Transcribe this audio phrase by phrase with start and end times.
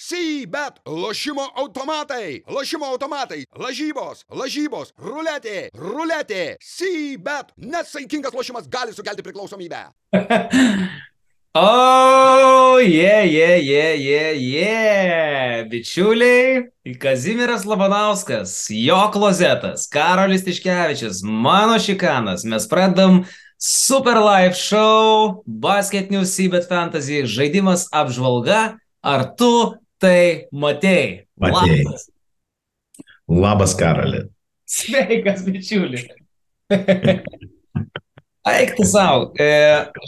[0.00, 7.52] Sybet, lošimo automatai, lošimo automatai, lažybos, lažybos, ruletė, ruletė, Sybet.
[7.60, 9.82] Nesaikingas lošimas gali sukelti priklausomybę.
[11.52, 15.68] O, jie, jie, jie, jie, jie.
[15.68, 22.48] Bičiuliai, Kazimiras Labanauskas, jo klozetas, Karolis Tiškevičius, mano šikanas.
[22.48, 23.26] Mes pradedam
[23.60, 28.78] Super Live Show, Basket News Seabed Fantasy, žaidimas apžvalga.
[29.00, 31.26] Ar tu tai matei?
[31.40, 31.84] Matei.
[31.84, 32.08] Labas.
[33.30, 34.24] Labas, Karali.
[34.66, 36.02] Sveikas, bičiuli.
[38.50, 39.32] Eik tu savo.
[39.38, 39.46] E,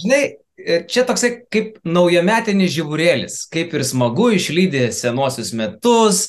[0.02, 0.23] žinai,
[0.56, 3.36] e, čia toksai kaip naujametinis žiburėlis.
[3.52, 6.24] Kaip ir smagu išlydė senosius metus,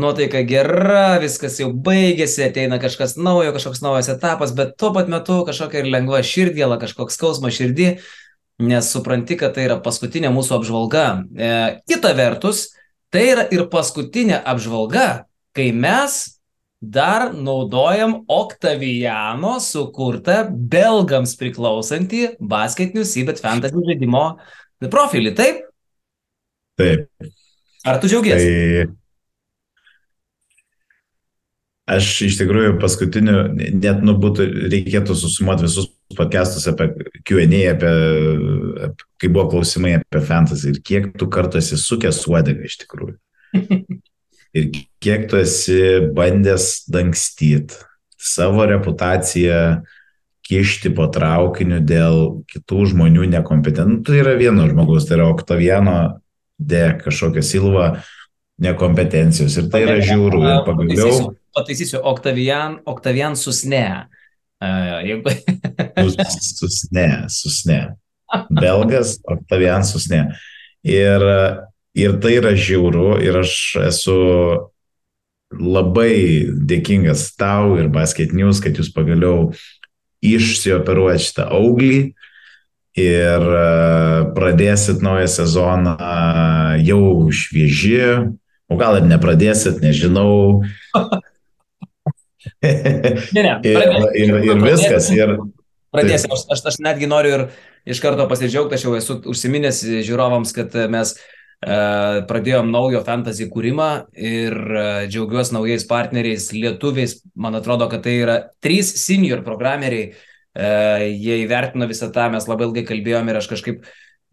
[0.00, 5.42] nuotaika gera, viskas jau baigėsi, ateina kažkas naujo, kažkoks naujas etapas, bet tuo pat metu
[5.46, 7.92] kažkokia ir lengva širdgėla, kažkoks skausmas širdį,
[8.64, 11.06] nes supranti, kad tai yra paskutinė mūsų apžvalga.
[11.36, 11.52] E,
[11.90, 12.66] kita vertus,
[13.14, 16.34] tai yra ir paskutinė apžvalga, kai mes
[16.84, 24.24] dar naudojam Octaviano sukurtą belgams priklausantį basketinių Sybet Fantasy žaidimo
[24.90, 25.56] profilį, taip?
[26.80, 27.00] Taip.
[27.86, 28.50] Ar tu džiaugiesi?
[28.50, 28.54] Tai
[31.94, 36.90] aš iš tikrųjų paskutiniu, net nu būtų, reikėtų susumuoti visus podcastus apie
[37.26, 37.92] Q&A, apie,
[38.88, 43.16] apie, kai buvo klausimai apie fantasy ir kiek tu kartu esi sukęs uodegą iš tikrųjų.
[44.58, 44.70] ir
[45.02, 45.80] kiek tu esi
[46.14, 47.80] bandęs dangstyti
[48.24, 49.84] savo reputaciją,
[50.44, 52.18] kišti po traukiniu dėl
[52.50, 54.02] kitų žmonių nekompetentų.
[54.04, 55.96] Tai yra vieno žmogaus, tai yra Oktaviano
[56.60, 57.86] D kažkokia silva
[58.62, 60.42] nekompetencijos ir tai yra žiūrų.
[60.44, 61.32] Ir pagaliau.
[61.54, 64.06] Pataisysiu, Octavian, Octavian susne.
[64.64, 65.34] Uh, jeigu...
[66.08, 67.78] Sus- Susne, susne.
[68.50, 70.24] Belgas, Octavian susne.
[70.84, 71.22] Ir,
[71.96, 73.52] ir tai yra žiauru ir aš
[73.84, 74.16] esu
[75.54, 79.52] labai dėkingas tau ir Basket News, kad jūs pagaliau
[80.24, 81.98] išsioperuojat šitą auglį
[82.98, 83.64] ir e,
[84.36, 85.94] pradėsit naują sezoną
[86.86, 87.04] jau
[87.34, 88.00] švieži,
[88.70, 90.64] o gal ir nepradėsit, nežinau.
[92.64, 94.18] Ne, ne, ir, pradėsim.
[94.22, 95.10] ir, ir viskas.
[95.14, 95.36] Ir,
[95.94, 96.32] Pradėsim.
[96.34, 97.44] Aš, aš, aš netgi noriu ir
[97.86, 103.90] iš karto pasidžiaugti, aš jau esu užsiminęs žiūrovams, kad mes uh, pradėjom naujo fantasy kūrimą
[104.18, 107.20] ir uh, džiaugiuosi naujais partneriais, lietuviais.
[107.38, 110.14] Man atrodo, kad tai yra trys senior programeriai.
[110.54, 113.86] Uh, jie įvertino visą tą, mes labai ilgai kalbėjom ir aš kažkaip,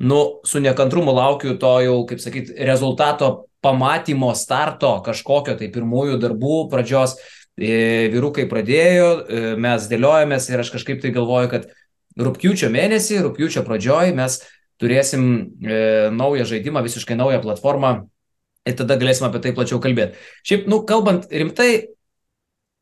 [0.05, 6.59] nu, su nekantrumu laukiu to jau, kaip sakyt, rezultato pamatymo starto kažkokio tai pirmųjų darbų
[6.69, 7.17] pradžios.
[7.17, 11.67] E, Vyrukai pradėjo, e, mes dėliojamės ir aš kažkaip tai galvoju, kad
[12.19, 14.39] rūpjūčio mėnesį, rūpjūčio pradžioj mes
[14.81, 15.25] turėsim
[15.61, 15.81] e,
[16.15, 17.91] naują žaidimą, visiškai naują platformą
[18.65, 20.17] ir tada galėsim apie tai plačiau kalbėti.
[20.47, 21.91] Šiaip, nu, kalbant rimtai,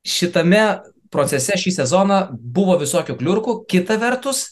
[0.07, 0.63] šitame
[1.11, 4.51] procese šį sezoną buvo visokių kliurkų, kita vertus,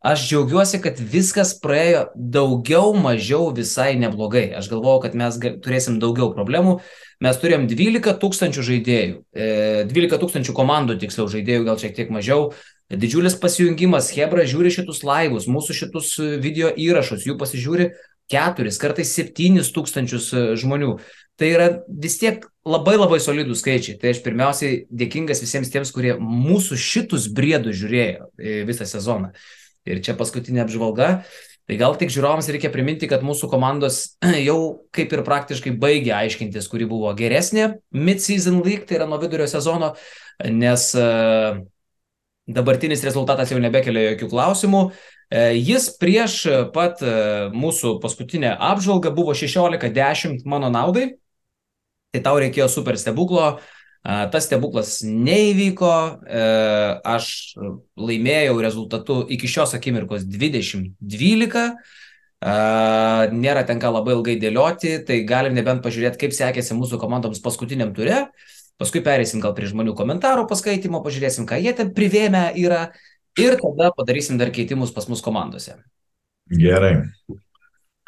[0.00, 4.48] aš džiaugiuosi, kad viskas praėjo daugiau mažiau visai neblogai.
[4.58, 6.78] Aš galvojau, kad mes turėsim daugiau problemų.
[7.24, 12.52] Mes turėjom 12 tūkstančių žaidėjų, e, 12 tūkstančių komandų, tiksliau žaidėjų, gal šiek tiek mažiau.
[12.88, 17.90] Didžiulis pasijungimas, Hebra žiūri šitus laivus, mūsų šitus e, video įrašus, jų pasižiūri
[18.32, 20.94] keturis, kartais septynis tūkstančius e, žmonių.
[21.38, 23.98] Tai yra vis tiek labai labai solidų skaičiai.
[24.00, 29.30] Tai aš pirmiausiai dėkingas visiems tiems, kurie mūsų šitus briedus žiūrėjo e, visą sezoną.
[29.88, 31.20] Ir čia paskutinė apžvalga.
[31.68, 34.00] Tai gal tik žiūrovams reikia priminti, kad mūsų komandos
[34.48, 34.58] jau
[34.96, 39.92] kaip ir praktiškai baigė aiškintis, kuri buvo geresnė mid-season league, tai yra nuo vidurio sezono,
[40.48, 41.06] nes e,
[42.48, 44.82] dabartinis rezultatas jau nebekelia jokių klausimų.
[45.28, 46.40] E, Jis prieš
[46.72, 47.14] pat e,
[47.52, 51.10] mūsų paskutinę apžvalgą buvo 16-10 mano naudai,
[52.16, 55.92] tai tau reikėjo super stebuklo, A, Tas stebuklas neįvyko,
[56.24, 56.42] e,
[57.04, 57.56] aš
[57.98, 61.64] laimėjau rezultatu iki šios akimirkos 2012,
[62.38, 62.54] a,
[63.34, 68.22] nėra tenka labai ilgai dėlioti, tai galim nebent pažiūrėti, kaip sekėsi mūsų komandoms paskutiniam ture,
[68.80, 72.86] paskui pereisim gal prie žmonių komentarų paskaitimo, pažiūrėsim, ką jie ten privėmę yra
[73.36, 75.76] ir tada padarysim dar keitimus pas mus komandose.
[76.48, 76.94] gerai.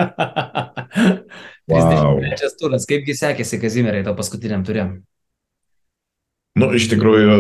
[1.71, 5.03] 33 turas, kaipgi sekėsi Kazimierai to paskutiniam turėm?
[6.59, 7.37] Nu, iš tikrųjų,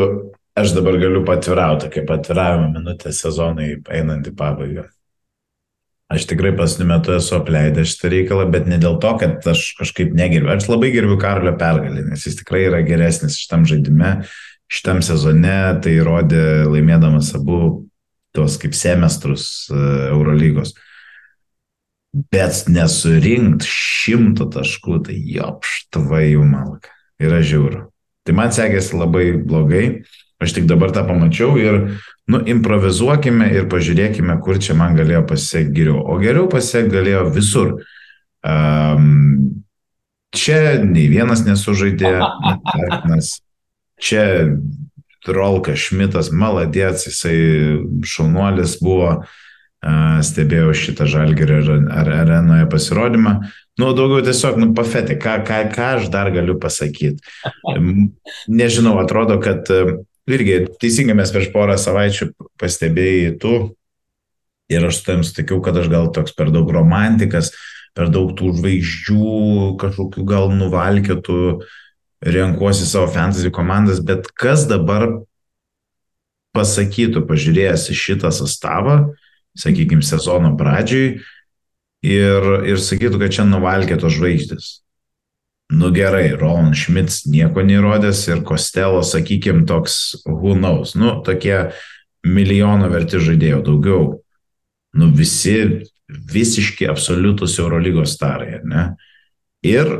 [0.58, 4.86] aš dabar galiu patvirauti, kaip atviravimo minutę sezonai einant į pabaigą.
[6.10, 10.10] Aš tikrai pasniu metu esu apleidęs šitą reikalą, bet ne dėl to, kad aš kažkaip
[10.18, 10.50] negerbiu.
[10.56, 14.16] Aš labai gerbiu Karlio pergalį, nes jis tikrai yra geresnis šitam žaidime,
[14.70, 17.60] šitam sezone, tai įrodė laimėdamas abu
[18.34, 19.78] tuos kaip semestrus e,
[20.10, 20.74] Eurolygos.
[22.34, 26.90] Bet nesurinkt šimto taškų, tai jopštvai jų malka.
[27.22, 27.86] Yra žiūru.
[28.30, 30.04] Tai man sekėsi labai blogai.
[30.40, 31.80] Aš tik dabar tą pamačiau ir,
[32.30, 36.04] nu, improvizuokime ir pažiūrėkime, kur čia man galėjo pasiekti geriau.
[36.06, 37.72] O geriau pasiekti galėjo visur.
[38.46, 39.64] Um,
[40.30, 42.12] čia nei vienas nesužaidė,
[43.10, 43.32] nes
[43.98, 44.22] čia
[45.26, 47.36] Rolka Šmitas, maladėts, jisai
[48.06, 49.24] šaunuolis buvo,
[49.80, 53.34] stebėjau šitą žalgerį ar arenoje pasirodymą.
[53.80, 57.22] Nu, daugiau tiesiog, nu, pafetė, ką, ką, ką aš dar galiu pasakyti.
[58.48, 59.70] Nežinau, atrodo, kad
[60.30, 63.54] irgi teisingai mes prieš porą savaičių pastebėjai tu
[64.70, 67.50] ir aš tam sutikiau, kad aš gal toks per daug romantikas,
[67.96, 69.32] per daug tų žvaigždžių,
[69.80, 71.40] kažkokių gal nuvalkėtų,
[72.20, 75.08] renkuosi savo fantasy komandas, bet kas dabar
[76.54, 79.14] pasakytų, pažiūrėjęs į šitą sastavą,
[79.58, 81.08] sakykime, sezono pradžioj
[82.06, 84.70] ir, ir sakytų, kad čia nuvalkė tos žvaigždės.
[85.70, 90.97] Nu gerai, Roland Schmitz nieko neįrodęs ir Kostelo, sakykime, toks who knows.
[90.99, 91.70] Nu, tokie
[92.26, 94.08] milijono verti žaidėjo daugiau.
[94.99, 98.88] Nu visi visiški absoliutus Eurolygos starai, ne?
[99.62, 99.93] Ir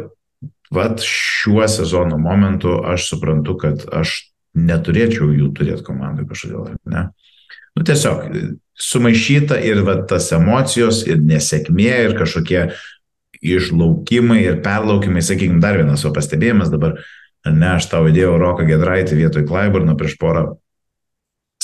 [0.75, 4.17] vat šiuo sezono momentu aš suprantu, kad aš
[4.59, 7.07] neturėčiau jų turėti komandai kažkodėl, ne?
[7.79, 8.27] Nu, tiesiog
[8.81, 12.71] sumaišyta ir va, tas emocijos, ir nesėkmė, ir kažkokie
[13.41, 16.99] išlaukimai ir perlaukimai, sakykime, dar vienas savo pastebėjimas dabar,
[17.49, 20.45] ne, aš tau įdėjau Roką Gedraitį vietoj Klaiburno prieš porą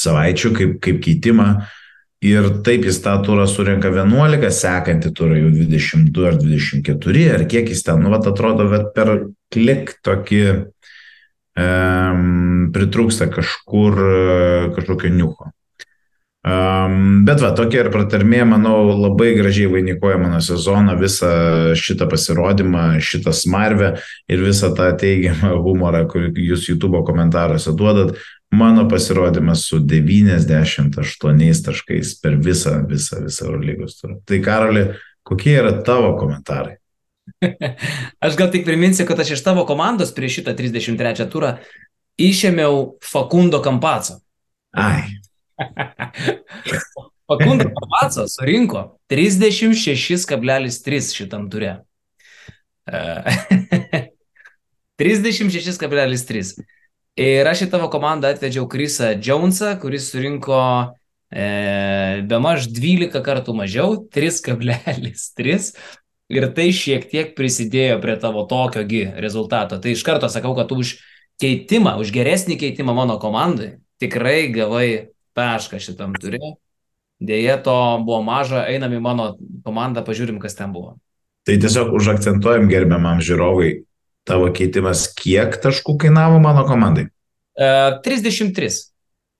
[0.00, 1.48] savaičių kaip, kaip keitimą
[2.24, 7.68] ir taip jis tą turą surenka 11, sekantį turą jau 22 ar 24, ar kiek
[7.72, 9.12] jis ten, nu, va, atrodo, bet per
[9.52, 10.42] klik tokį
[11.60, 14.00] um, pritrūksta kažkur
[14.76, 15.52] kažkokio niuko.
[16.46, 21.30] Um, bet va, tokia ir pratarmė, manau, labai gražiai vainikuoja mano sezoną, visą
[21.74, 23.96] šitą pasirodymą, šitą smarvę
[24.30, 28.14] ir visą tą teigiamą humorą, kurį jūs YouTube komentaruose duodat.
[28.54, 30.86] Mano pasirodymas su 98
[31.66, 34.20] taškais per visą, visą, visą Eurolygos turą.
[34.22, 34.86] Tai Karoli,
[35.26, 36.78] kokie yra tavo komentarai?
[38.24, 41.56] Aš gal tik priminsiu, kad aš iš tavo komandos prieš šitą 33 turą
[42.22, 44.20] išėmiau Fakundo Kampaco.
[44.78, 45.25] Ai.
[47.26, 51.80] Fakundo Pavaco surinko 36,3 šitam turė.
[55.00, 56.52] 36,3.
[57.16, 60.58] Ir aš į tavo komandą atvedžiau Krisą Jonesą, kuris surinko
[61.32, 65.72] e, be maž 12 kartų mažiau, 3,3.
[66.36, 69.78] Ir tai šiek tiek prisidėjo prie tavo tokiogi rezultato.
[69.80, 70.98] Tai iš karto sakau, kad už
[71.40, 76.56] keitimą, už geresnį keitimą mano komandai tikrai gavai tašką šitam turė.
[77.20, 77.72] Deja, to
[78.04, 79.30] buvo maža, einam į mano
[79.64, 80.98] komandą, pažiūrim, kas ten buvo.
[81.48, 83.86] Tai tiesiog užakcentuojam gerbiamam žiūrovui,
[84.28, 87.06] tavo keitimas kiek taškų kainavo mano komandai?
[87.56, 87.70] E,
[88.04, 88.68] 33.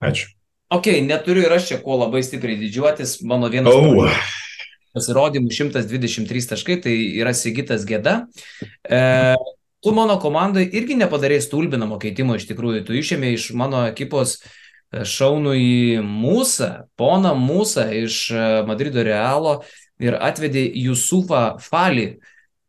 [0.07, 0.31] Ačiū.
[0.73, 4.09] Ok, neturiu ir aš čia kuo labai stipriai didžiuotis, mano vienas oh.
[4.97, 8.23] pasirodymų 123 taškai, tai yra Sigitas Geda.
[8.81, 9.01] E,
[9.85, 14.55] tu mano komandai irgi nepadarėjai stulbinamo keitimo iš tikrųjų, tu išėmė iš mano ekipos uh,
[14.91, 19.59] šaunų į Mūsą, poną Mūsą iš e, Madrido Realo
[19.99, 22.07] ir atvedė Jusufą Falį.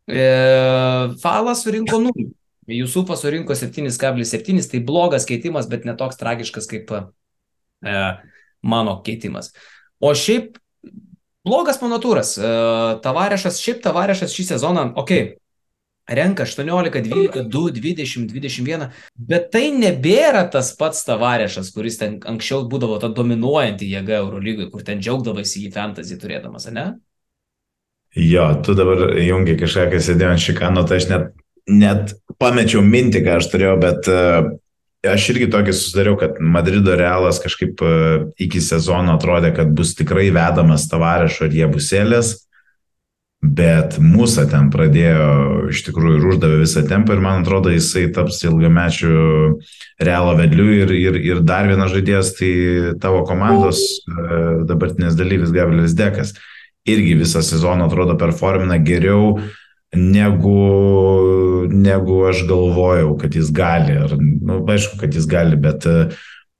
[0.09, 0.25] E,
[1.23, 2.29] Falas surinko 0.
[2.69, 7.03] Jusufas surinko 7,7, tai blogas keitimas, bet netoks tragiškas kaip e,
[8.61, 9.53] mano keitimas.
[9.99, 10.59] O šiaip
[11.47, 12.35] blogas mano turas.
[12.37, 12.51] E,
[13.05, 15.37] tavarešas, šiaip tavarešas šį sezoną, okei, okay,
[16.09, 18.87] renka 18, 12, 2, 20, 21,
[19.29, 24.85] bet tai nebėra tas pats tavarešas, kuris ten anksčiau būdavo ta dominuojanti jėga Eurolygoje, kur
[24.85, 26.87] ten džiaugdavosi į fantasy turėdamas, ne?
[28.17, 31.29] Jo, tu dabar jungi kažką, kas sėdėjo ant šikano, tai aš net,
[31.69, 34.49] net pamečiau mintį, ką aš turėjau, bet uh,
[35.05, 40.31] aš irgi tokį susidariau, kad Madrido realas kažkaip uh, iki sezono atrodė, kad bus tikrai
[40.33, 42.33] vedamas tavarešo ir jie busėlės
[43.39, 48.41] bet mūsų ten pradėjo iš tikrųjų ir uždavė visą tempą ir man atrodo jisai taps
[48.43, 49.13] ilgamečių
[50.03, 52.51] realo vedliu ir, ir, ir dar vienas žaidėjas, tai
[52.99, 56.35] tavo komandos e, dabartinės dalyvis Gavrielis Dekas.
[56.89, 59.37] Irgi visą sezoną atrodo performina geriau
[59.95, 60.59] negu,
[61.71, 63.95] negu aš galvojau, kad jis gali.
[64.03, 66.19] Ar, nu, aišku, kad jis gali, bet uh,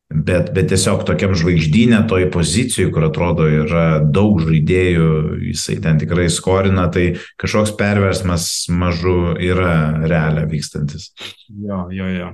[0.10, 5.10] Bet, bet tiesiog tokiam žvaigždynė toj pozicijoje, kur atrodo yra daug žaidėjų,
[5.52, 11.12] jisai ten tikrai skorina, tai kažkoks perversmas mažu yra realia vykstantis.
[11.54, 12.32] Jo, jo, jo.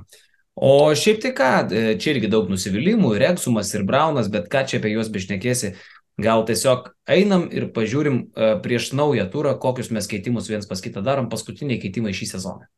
[0.56, 1.50] O šiaip tai ką,
[2.00, 5.74] čia irgi daug nusivylimų, ir Eksumas, ir Braunas, bet ką čia apie juos bešnekėsi.
[6.16, 11.04] Gal tiesiog einam ir pažiūrim e, prieš naują turą, kokius mes keitimus viens pas kitą
[11.04, 12.70] darom, paskutiniai keitimai šį sezoną.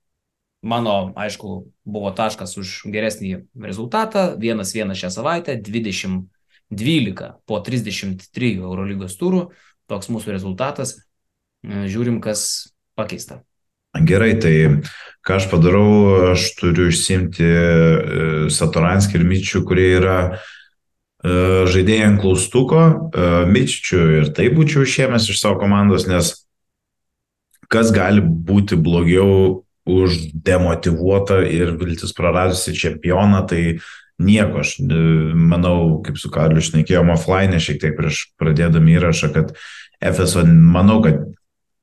[0.62, 9.14] Mano, aišku, buvo taškas už geresnį rezultatą, vienas vienas šią savaitę, 20-12 po 33 Eurolygos
[9.20, 9.48] turų,
[9.90, 10.96] toks mūsų rezultatas,
[11.62, 13.44] e, žiūrim, kas pakeista.
[13.94, 14.54] Gerai, tai
[15.24, 17.66] ką aš padarau, aš turiu išsimti e,
[18.52, 20.18] Satoranskį ir Myčių, kurie yra
[21.18, 21.30] E,
[21.66, 26.30] žaidėjai ant klaustuko, e, Mičičių ir tai būčiau išėmęs iš savo komandos, nes
[27.66, 33.62] kas gali būti blogiau už demotivuotą ir viltis praradusi čempioną, tai
[34.20, 34.62] nieko.
[34.64, 35.02] Aš e,
[35.34, 39.54] manau, kaip su Karliu šnekėjom offline šiek tiek prieš pradėdami įrašą, kad
[39.98, 41.24] FSO, manau, kad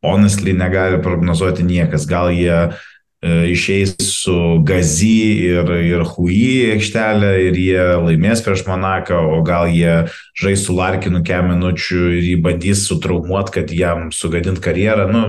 [0.05, 2.05] honestly negali prognozuoti niekas.
[2.07, 2.83] Gal jie uh,
[3.25, 9.71] E, išeis su Gazi ir, ir Hui aikštelė ir jie laimės prieš Monaką, o gal
[9.73, 10.03] jie
[10.37, 15.07] žais su Larkinu kem minučių ir jį bandys sutraumuot, kad jam sugadint karjerą.
[15.09, 15.23] Nu,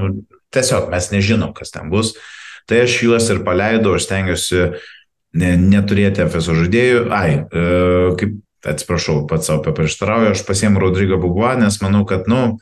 [0.52, 2.12] tiesiog mes nežinom, kas ten bus.
[2.66, 4.62] Tai aš juos ir paleidau, aš stengiuosi
[5.38, 7.02] ne, neturėti FSO žaidėjų.
[7.14, 7.66] Ai, e,
[8.18, 12.58] kaip, atsiprašau, pats savo paprieštarauju, aš pasiemu Rodrygą Bugua, nes manau, kad, nu,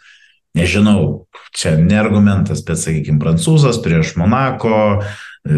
[0.55, 1.25] nežinau,
[1.57, 5.57] čia ne argumentas, bet, sakykime, prancūzas prieš Monako, e,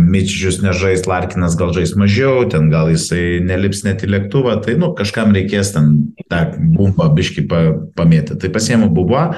[0.00, 4.94] Mičičius nežais, Larkinas gal žais mažiau, ten gal jisai nelips net į lėktuvą, tai, nu,
[4.96, 5.92] kažkam reikės ten
[6.32, 7.66] tą bumbą biški pa,
[7.98, 8.40] pamėti.
[8.40, 9.34] Tai pasiemu Bubuą.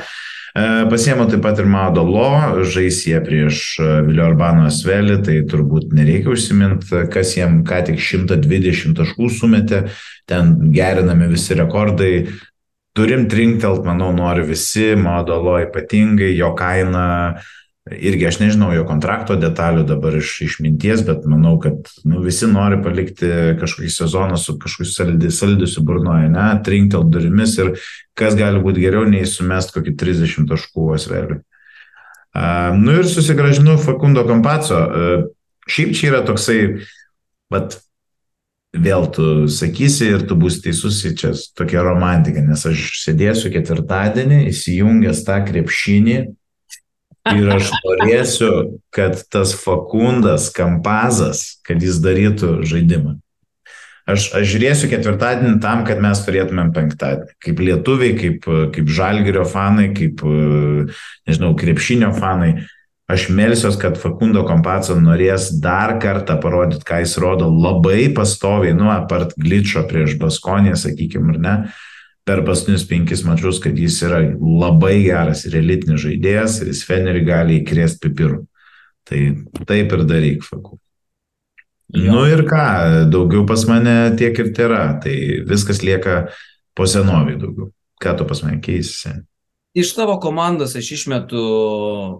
[0.56, 5.90] E, pasiemu taip pat ir Maudolo, žais jie prieš e, Vilio Urbano Svelį, tai turbūt
[5.92, 9.82] nereikia užsiminti, kas jiem ką tik 120 taškų sumetė,
[10.24, 12.12] ten gerinami visi rekordai,
[12.96, 17.04] turim trinktelt, manau, nori visi, modalo ypatingai, jo kaina,
[17.90, 22.48] irgi aš nežinau jo kontrakto detalių dabar iš, iš minties, bet manau, kad nu, visi
[22.50, 23.28] nori palikti
[23.60, 27.76] kažkokį sezoną su kažkokiu saldysiu burnoje, ne, trinktelt durimis ir
[28.18, 31.40] kas gali būti geriau nei sumest kokį 30 taškų asveliui.
[32.36, 34.76] Uh, nu ir susigražinu Fakundo Kompaco.
[34.76, 35.28] Uh,
[35.70, 36.58] šiaip čia yra toksai,
[37.54, 37.78] bet
[38.76, 45.22] vėl tu sakysi ir tu būsi teisus, čia tokia romantika, nes aš sėdėsiu ketvirtadienį, įsijungęs
[45.24, 46.18] tą krepšinį
[47.34, 48.50] ir aš norėsiu,
[48.94, 53.16] kad tas Fakundas, Kampazas, kad jis darytų žaidimą.
[54.06, 57.32] Aš, aš žiūrėsiu ketvirtadienį tam, kad mes turėtumėm penktadienį.
[57.42, 58.44] Kaip lietuviai, kaip,
[58.76, 60.22] kaip žalgerio fanai, kaip,
[61.26, 62.52] nežinau, krepšinio fanai.
[63.10, 68.88] Aš melsiuos, kad Fakundo Kompaco norės dar kartą parodyti, ką jis rodo labai pastoviai, nu,
[68.90, 71.54] apart glitčio prieš Baskonį, sakykime, ar ne,
[72.26, 77.22] per paskutinius penkis mačius, kad jis yra labai geras ir elitinis žaidėjas ir jis Fenerį
[77.28, 78.42] gali įkrėsti pipirų.
[79.06, 79.20] Tai
[79.68, 80.80] taip ir daryk, Faku.
[81.94, 82.10] Jo.
[82.10, 82.64] Nu ir ką,
[83.12, 85.14] daugiau pas mane tiek ir yra, tai
[85.46, 86.24] viskas lieka
[86.74, 87.70] po senoviai daugiau.
[88.02, 89.14] Ką tu pas mane keisi?
[89.76, 91.44] Iš tavo komandos aš išmetu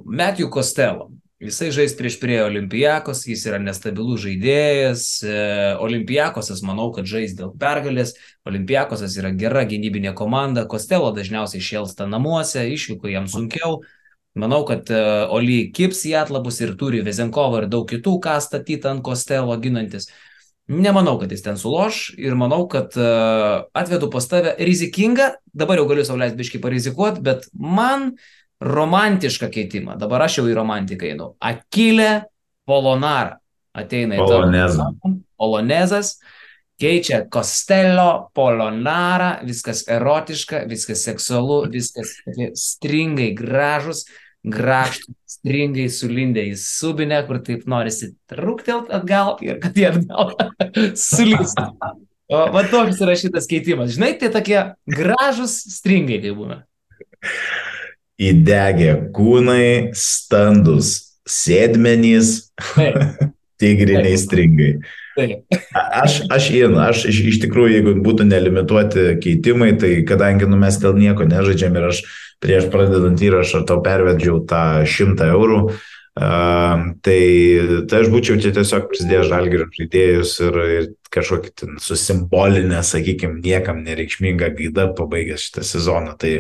[0.06, 1.10] Matthew Costello.
[1.36, 5.02] Jisai žais prieš prie Olimpijakos, jis yra nestabilus žaidėjas.
[5.20, 5.40] E,
[5.84, 8.14] Olimpijakosas manau, kad žais dėl pergalės.
[8.48, 10.64] Olimpijakosas yra gera gynybinė komanda.
[10.64, 13.82] Costello dažniausiai šėlsta namuose, išvyko jam sunkiau.
[14.32, 15.02] Manau, kad e,
[15.36, 20.08] Oli kips į atlabus ir turi Vezenkovą ir daug kitų, ką statyti ant Costello ginantis.
[20.72, 25.84] Nemanau, kad jis ten suloš ir manau, kad uh, atvedu pas tave rizikingą, dabar jau
[25.86, 28.16] galiu sauliaisti biškai parizikuoti, bet man
[28.60, 31.32] romantišką keitimą, dabar aš jau į romantiką einu.
[31.44, 32.26] Akilė
[32.66, 33.36] Polonara
[33.76, 34.90] ateina į Polonezą.
[35.36, 36.16] Polonezas
[36.80, 42.16] keičia Costello, Polonara, viskas erotiška, viskas seksualu, viskas
[42.56, 44.06] stringai gražus
[44.46, 50.36] grakštų, stringai sulindę į subinę, kur taip norisi truktelt atgal ir kad jie atgal
[51.08, 51.72] sulysta.
[52.26, 53.92] O va toks yra šitas keitimas.
[53.94, 54.58] Žinai, tai tokie
[54.90, 56.62] gražus stringai tai būna.
[58.16, 60.92] Įdegė kūnai, standus
[61.28, 62.52] sėdmenys,
[63.60, 64.70] tigriniai stringai.
[65.16, 70.76] Aš, aš įinu, aš iš, iš tikrųjų, jeigu būtų nelimituoti keitimai, tai kadangi nu, mes
[70.80, 72.02] dėl nieko nežaidžiam ir aš
[72.44, 75.84] prieš pradedant įrašą tau pervedžiau tą šimtą eurų, uh,
[76.16, 77.20] tai,
[77.88, 84.54] tai aš būčiau čia tiesiog prisidėjęs žalgerio žaidėjus ir, ir kažkokį susimbolinę, sakykime, niekam nereikšmingą
[84.56, 86.16] gaidą pabaigęs šitą sezoną.
[86.16, 86.32] Tai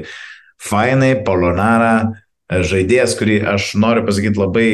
[0.62, 4.70] fainai, Polonara, žaidėjas, kurį aš noriu pasakyti labai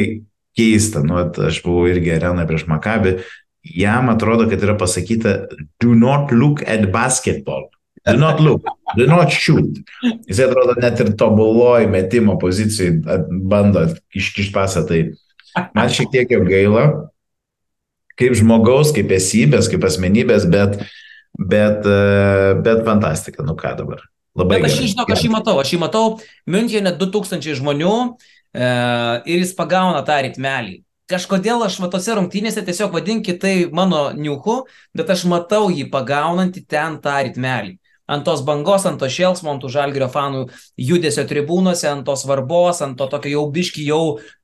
[0.57, 3.15] keista, nu, aš buvau irgi arenoje prieš Makabį,
[3.63, 5.47] jam atrodo, kad yra pasakyta
[5.81, 7.69] do not look at basketball.
[8.05, 9.79] Do not look, do not shoot.
[10.27, 12.97] Jis atrodo net ir tobuloji metimo pozicijai
[13.47, 14.83] bando iškišti pasą.
[14.89, 14.99] Tai
[15.71, 16.83] man šiek tiek jau gaila,
[18.19, 20.81] kaip žmogaus, kaip esybės, kaip asmenybės, bet,
[21.39, 23.45] bet, e, bet fantastika.
[23.47, 24.03] Nu ką dabar?
[24.33, 26.05] Labai Bet aš jį žinau, aš jį matau, aš jį matau,
[26.49, 28.65] Münchenė 2000 žmonių e,
[29.29, 30.79] ir jis pagauna tą ritmelį.
[31.11, 34.63] Kažkodėl aš va tose rungtynėse tiesiog vadinkit tai mano niuchu,
[34.97, 37.75] bet aš matau jį pagaunantį ten tą ritmelį.
[38.13, 40.45] Ant tos bangos, ant to šėlsmo, ant tų žalgerio fanų
[40.77, 44.03] judesio tribūnose, ant tos svarbos, ant to tokio jau biški jau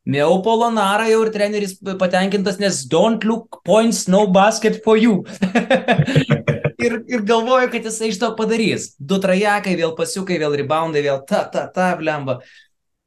[0.09, 5.21] mėjau polonarą jau ir treneris patenkintas, nes don't look points, no basket for you.
[6.85, 8.93] ir, ir galvoju, kad jisai iš to padarys.
[8.99, 12.39] Du trajekai, vėl pasiukai, vėl reboundai, vėl ta, ta, ta, blemba.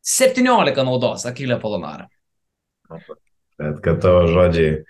[0.03, 2.09] 17 naudos, Akilė Polonara.
[3.61, 4.83] Bet kad tavo žodžiai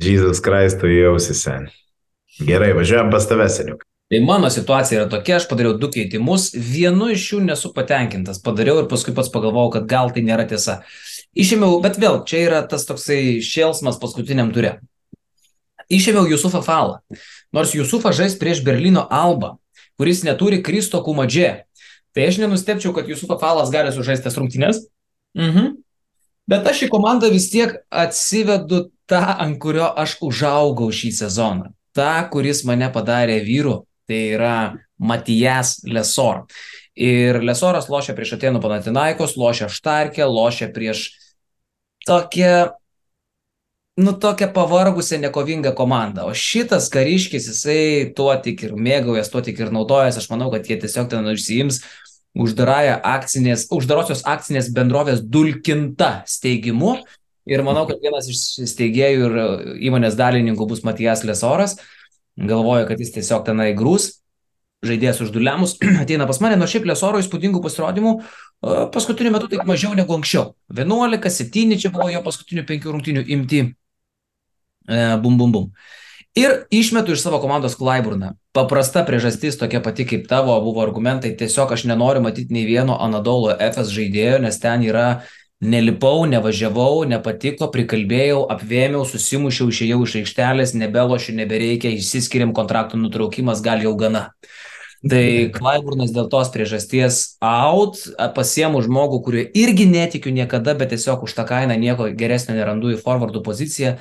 [0.00, 1.68] Jesus ausis sen.
[2.40, 3.84] Gerai, važiuojam pas tave, seniuk.
[4.10, 8.80] Tai mano situacija yra tokia, aš padariau du keitimus, vienu iš jų nesu patenkintas, padariau
[8.80, 10.80] ir paskui pats pagalvojau, kad gal tai nėra tiesa.
[11.38, 14.80] Išėmiau, bet vėl, čia yra tas toksai šėlsmas paskutiniam turė.
[15.90, 16.96] Išėmiau Jusufą Falą.
[17.54, 19.56] Nors Jusufas žais prieš Berlyno Alba,
[19.94, 21.52] kuris neturi Kristo Kumadžė.
[22.10, 24.80] Tai aš nenustepčiau, kad Jusufas Falas gali sužaisti tas rungtynes.
[25.38, 25.76] Mhm.
[26.50, 31.70] Bet aš į komandą vis tiek atsivedu tą, ant kurio aš užaugau šį sezoną.
[31.94, 34.56] Ta, kuris mane padarė vyru, tai yra
[34.98, 36.44] Matijas Lesor.
[36.98, 41.06] Ir Lesoras lošia prieš Atenų Panatinaikos, lošia Štarkę, lošia prieš
[42.08, 42.72] tokią,
[44.00, 46.26] nu, tokią pavargusią, nekovingą komandą.
[46.28, 50.18] O šitas kariškis, jisai tuo tik ir mėgaujas, tuo tik ir naudojas.
[50.20, 51.80] Aš manau, kad jie tiesiog ten užsiims
[52.36, 57.00] akcinės, uždarosios akcinės bendrovės Dulkinta steigimu.
[57.50, 59.34] Ir manau, kad vienas iš steigėjų ir
[59.88, 61.78] įmonės dalininkų bus Matijas Lesoras.
[62.38, 64.20] Galvoju, kad jis tiesiog tenai grūs,
[64.86, 68.14] žaidėjas užduliamus, ateina pas mane, nors šiaip Lesoro įspūdingų pasirodymų
[68.94, 70.54] paskutiniu metu taip mažiau negu anksčiau.
[70.76, 73.64] 11, 7 čia buvo jo paskutinių 5 rungtinių imti.
[74.90, 75.66] Bum, bum, bum.
[76.38, 78.34] Ir išmetu iš savo komandos Klaiburną.
[78.54, 81.32] Paprasta priežastis tokia pati kaip tavo buvo argumentai.
[81.38, 85.22] Tiesiog aš nenoriu matyti nei vieno Anadolo FS žaidėjo, nes ten yra
[85.60, 93.84] nelipau, nevažiavau, nepatiko, prikalbėjau, apvėmiau, susimušiau, išėjau iš aikštelės, nebelošiu, nebereikia, išsiskiriam kontraktų nutraukimas, gal
[93.84, 94.30] jau gana.
[95.04, 95.24] Tai
[95.56, 98.00] Klaiburnas dėl tos priežasties out,
[98.36, 103.00] pasiemu žmogų, kuriuo irgi netikiu niekada, bet tiesiog už tą kainą nieko geresnio nerandu į
[103.04, 103.96] forwardų poziciją.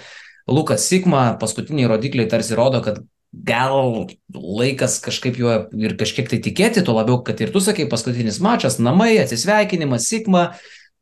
[0.49, 6.81] Lukas Sigma, paskutiniai rodikliai tarsi rodo, kad gal laikas kažkaip juo ir kažkiek tai tikėti,
[6.87, 10.47] tuo labiau, kad ir tu sakai, paskutinis mačas, namai, atsisveikinimas, Sigma,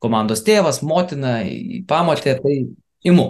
[0.03, 1.39] komandos tėvas, motina,
[1.89, 2.55] pamatė, tai
[3.07, 3.27] imu.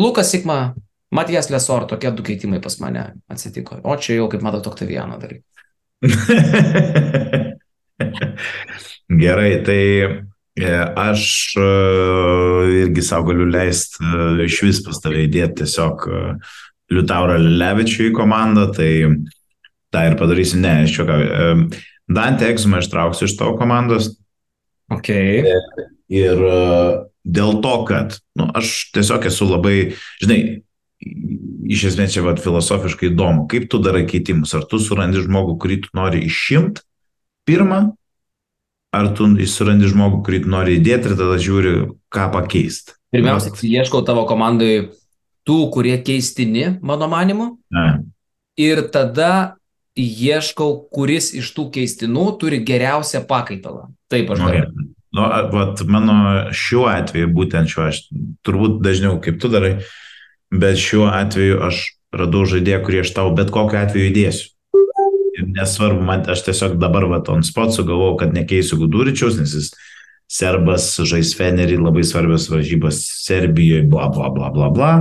[0.00, 0.74] Lukas Sigma,
[1.14, 3.80] Matijas Lesor, tokie du keitimai pas mane atsitiko.
[3.84, 5.48] O čia jau, kaip matot, Oktaviano dalykai.
[9.20, 9.82] Gerai, tai
[10.96, 11.54] Aš
[12.82, 14.04] irgi savo galiu leisti
[14.44, 16.08] iš vis pas tave įdėti tiesiog
[16.90, 18.90] Liutaurą Levičių į komandą, tai
[19.94, 20.58] tą ir padarysiu.
[20.58, 21.18] Ne, iš čia ką.
[22.10, 24.16] Dante Exumą ištrauksiu iš tavo komandos.
[24.90, 25.10] Ok.
[26.10, 26.42] Ir
[27.22, 29.76] dėl to, kad nu, aš tiesiog esu labai,
[30.22, 30.40] žinai,
[31.70, 34.54] iš esmės čia vat, filosofiškai įdomu, kaip tu darai keitimus.
[34.58, 36.82] Ar tu surandi žmogų, kurį tu nori išimti
[37.48, 37.82] pirmą,
[38.96, 41.74] ar tu surandi žmogų, kurį tu nori įdėti ir tada žiūri,
[42.12, 42.96] ką pakeisti.
[43.14, 44.90] Pirmiausia, ieškau tavo komandai
[45.46, 47.52] tų, kurie keistini, mano manimu.
[47.74, 48.02] Na.
[48.60, 49.59] Ir tada
[50.00, 53.88] ieškau, kuris iš tų keistinų turi geriausią pakaitalą.
[54.10, 54.66] Taip aš darau.
[54.66, 54.88] Okay.
[55.10, 56.14] Nu, vat, mano
[56.54, 58.04] šiuo atveju, būtent šiuo, aš
[58.46, 59.72] turbūt dažniau kaip tu darai,
[60.54, 61.82] bet šiuo atveju aš
[62.14, 64.52] radau žaidėją, kurį aš tau bet kokiu atveju įdėsiu.
[65.38, 69.72] Ir nesvarbu, man aš tiesiog dabar va on spot sugalvojau, kad nekeisiu Guduričiaus, nes jis
[70.30, 74.92] serbas žais Fenerį, labai svarbios varžybos Serbijoje, bla bla bla bla bla.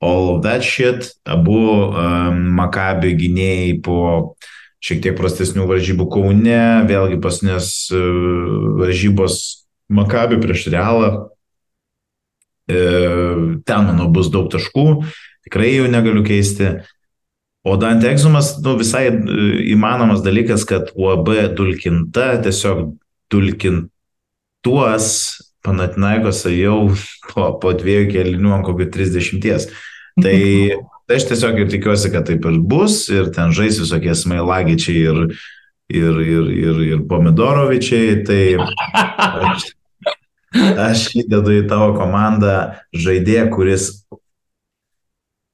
[0.00, 4.36] All of that shit, abu um, Makabi gynėjai po
[4.78, 9.40] šiek tiek prastesnių varžybų Kaune, vėlgi pasnės uh, varžybos
[9.90, 11.32] Makabi prieš Realą.
[12.68, 12.80] E,
[13.64, 14.84] ten, manau, bus daug taškų,
[15.48, 16.74] tikrai jau negaliu keisti.
[17.64, 19.08] O Dante Exumas, nu, visai
[19.72, 22.92] įmanomas dalykas, kad UAB dulkinta, tiesiog
[23.32, 25.08] dulkintuos
[25.68, 26.78] Panatinaikose jau
[27.28, 29.68] po, po dviejų kelinių ant kokių 30.
[30.18, 30.34] Tai,
[31.06, 35.20] tai aš tiesiog ir tikiuosi, kad taip ir bus, ir ten žais visokie smailagičiai ir,
[35.92, 38.22] ir, ir, ir, ir pomidorovičiai.
[38.26, 38.42] Tai
[39.52, 39.68] aš,
[40.88, 42.56] aš įdedu į tavo komandą
[42.96, 43.92] žaidėją, kuris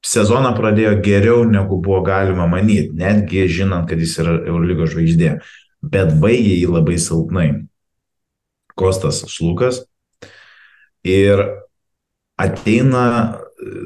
[0.05, 5.39] sezoną pradėjo geriau negu buvo galima manyti, netgi žinant, kad jis yra Eurolygos žvaigždė,
[5.85, 7.49] bet baigė jį labai silpnai.
[8.75, 9.85] Kostas Šlukas.
[11.05, 11.43] Ir
[12.41, 13.05] ateina,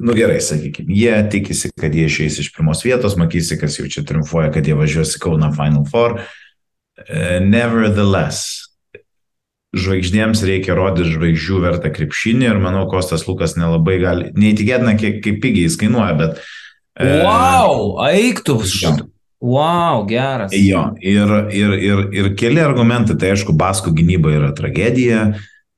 [0.00, 4.04] nu gerai, sakykime, jie tikisi, kad jie išeis iš pirmos vietos, matysi, kas jau čia
[4.08, 6.20] triumfuoja, kad jie važiuos į Kauną Final Four.
[7.04, 8.68] E, Nevertheless,
[9.76, 15.42] žvaigždėms reikia rodyti žvaigždžių vertą krepšinį ir manau, Kostas Lukas nelabai gali, neįtikėtina, kiek, kaip
[15.44, 16.42] pigiai jis kainuoja, bet...
[16.96, 18.58] e, Wow, aiktų.
[18.80, 18.96] Jo.
[19.44, 20.54] Wow, geras.
[20.56, 25.28] Jo, ir, ir, ir, ir keli argumentai, tai aišku, Basko gynyba yra tragedija,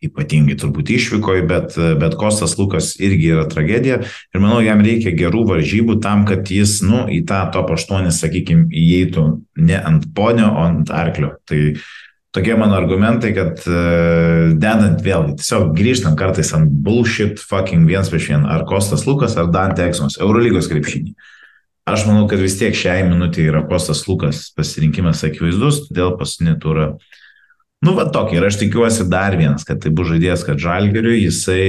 [0.04, 5.44] ypatingai turbūt išvykoje, bet, bet Kostas Lukas irgi yra tragedija ir manau, jam reikia gerų
[5.52, 9.26] varžybų tam, kad jis, nu, į tą top 8, sakykime, įeitų
[9.60, 11.34] ne ant ponio, o ant arklio.
[11.48, 11.60] Tai
[12.32, 18.32] tokie mano argumentai, kad uh, dedant vėlgi, tiesiog grįžtant kartais ant bullshit fucking viens prieš
[18.32, 21.12] vieną, ar Kostas Lukas, ar Dante Exons, Eurolygos krepšinį.
[21.90, 26.92] Aš manau, kad vis tiek šiai minutė yra Kostas Lukas pasirinkimas akivaizdus, todėl paskutinį turą.
[27.80, 28.36] Nu, va tokį.
[28.36, 31.64] Ir aš tikiuosi dar vienas, kad tai bus žaidėjas, kad Žalgiriui jisai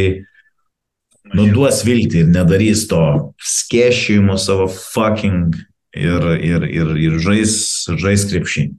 [1.37, 3.01] nuduos viltį ir nedarys to
[3.39, 5.55] skėšimo savo fucking
[5.95, 7.57] ir, ir, ir, ir žais,
[8.01, 8.73] žais krepšinį.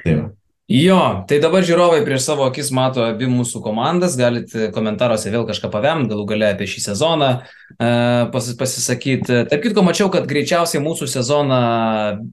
[0.00, 0.28] Tai va.
[0.70, 5.66] Jo, tai dabar žiūrovai prieš savo akis mato abi mūsų komandas, galite komentaruose vėl kažką
[5.72, 7.88] pavem, galų gale apie šį sezoną e,
[8.30, 9.40] pas, pasisakyti.
[9.50, 11.58] Tarp kitko, mačiau, kad greičiausiai mūsų sezoną,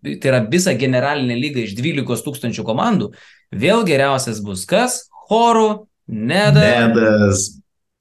[0.05, 3.09] tai yra visa generalinė lyga iš 12 tūkstančių komandų,
[3.51, 5.05] vėl geriausias bus kas?
[5.27, 6.63] Chorų, Neda.
[6.87, 7.57] Nedas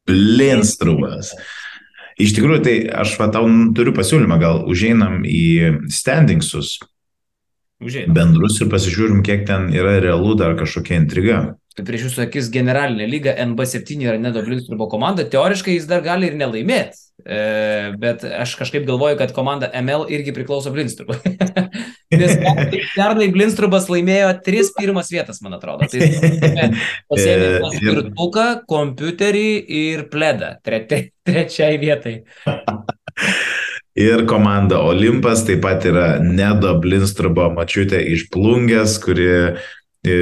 [0.07, 1.33] Blinstrubas.
[2.17, 6.79] Iš tikrųjų, tai aš va, tau turiu pasiūlymą, gal užeinam į standingsus
[7.83, 8.09] Užėjai.
[8.15, 11.41] bendrus ir pasižiūrim, kiek ten yra realu dar kažkokia intriga.
[11.77, 16.31] Tai prieš jūsų akis generalinė lyga NB7 yra Nedo Blinstrubo komanda, teoriškai jis dar gali
[16.31, 17.03] ir nelaimėti.
[17.21, 21.19] E, bet aš kažkaip galvoju, kad komanda ML irgi priklauso Blinstrubui.
[22.15, 22.37] Nes
[22.95, 25.89] pernai Blinstrubas laimėjo tris pirmas vietas, man atrodo.
[25.91, 25.99] Tai
[27.11, 29.47] pasėmė E, ir- spirtuką, kompiuterį
[29.81, 32.21] ir pledą tre, tre, trečiai vietai.
[33.97, 39.29] Ir komanda Olimpas taip pat yra Nedo Blinstrubo mačiutė iš Plungės, kuri,
[40.05, 40.17] e,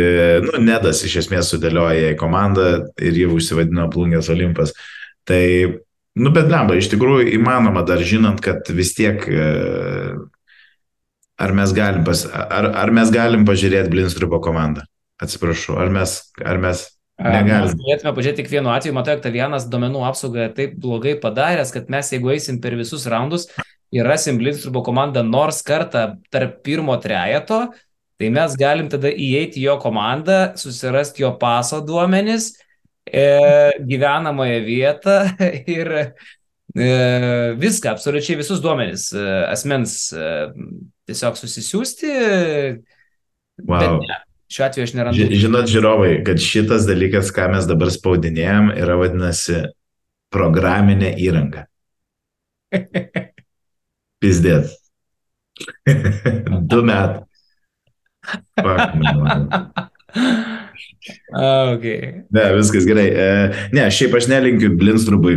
[0.45, 2.69] nu, Nedas iš esmės sudėlioja į komandą
[3.03, 4.71] ir jau užsivadino Plungės Olimpas.
[5.27, 5.43] Tai,
[6.15, 9.49] nu, bet lemba, iš tikrųjų įmanoma dar žinant, kad vis tiek e,
[11.39, 14.85] ar mes galim, pas, ar, ar mes galim pažiūrėti Blinstrubo komandą.
[15.23, 17.79] Atsiprašau, ar mes, ar mes Mes negalim.
[17.79, 22.11] galėtume pažiūrėti tik vienu atveju, matau, kad vienas domenų apsaugą taip blogai padaręs, kad mes
[22.11, 23.47] jeigu eisim per visus raundus
[23.95, 27.69] ir rasim Blinstrubo komandą nors kartą tarp pirmo trejeto,
[28.19, 32.57] tai mes galim tada įeiti jo komandą, susirasti jo paso duomenis,
[33.07, 33.25] e,
[33.87, 35.17] gyvenamąją vietą
[35.79, 35.95] ir
[36.75, 40.31] viską, absoliučiai visus duomenis e, asmens e,
[41.07, 42.11] tiesiog susisiųsti.
[43.69, 44.01] Wow.
[44.03, 44.17] Ne,
[44.51, 45.21] šiuo atveju aš nerandu.
[45.21, 49.61] Ži- Žinot, žiūrovai, kad šitas dalykas, ką mes dabar spaudinėjom, yra vadinasi
[50.35, 51.67] programinė įranga.
[54.25, 54.73] Pizdėt.
[56.75, 57.23] du metai.
[61.35, 62.23] Okay.
[62.33, 63.07] Ne, viskas gerai.
[63.13, 63.25] E,
[63.77, 65.35] Ne, šiaip aš nelinkiu Blinstrubui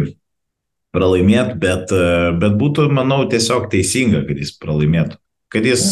[0.98, 5.22] pralaimėti, bet, e, bet būtų, manau, tiesiog teisinga, kad jis pralaimėtų.
[5.54, 5.86] Kad jis